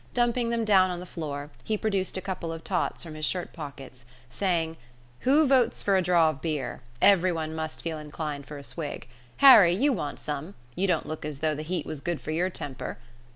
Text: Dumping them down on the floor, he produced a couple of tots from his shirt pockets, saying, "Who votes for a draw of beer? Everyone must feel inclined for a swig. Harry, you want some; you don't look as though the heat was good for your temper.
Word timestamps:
Dumping 0.15 0.49
them 0.49 0.65
down 0.65 0.89
on 0.89 0.99
the 0.99 1.05
floor, 1.05 1.51
he 1.63 1.77
produced 1.77 2.17
a 2.17 2.21
couple 2.21 2.51
of 2.51 2.63
tots 2.63 3.03
from 3.03 3.13
his 3.13 3.23
shirt 3.23 3.53
pockets, 3.53 4.03
saying, 4.31 4.77
"Who 5.19 5.45
votes 5.45 5.83
for 5.83 5.95
a 5.95 6.01
draw 6.01 6.31
of 6.31 6.41
beer? 6.41 6.81
Everyone 7.03 7.53
must 7.53 7.83
feel 7.83 7.99
inclined 7.99 8.47
for 8.47 8.57
a 8.57 8.63
swig. 8.63 9.07
Harry, 9.45 9.75
you 9.75 9.93
want 9.93 10.19
some; 10.19 10.55
you 10.73 10.87
don't 10.87 11.05
look 11.05 11.23
as 11.23 11.37
though 11.37 11.53
the 11.53 11.61
heat 11.61 11.85
was 11.85 12.01
good 12.01 12.19
for 12.19 12.31
your 12.31 12.49
temper. 12.49 12.97